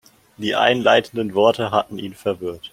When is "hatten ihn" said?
1.69-2.15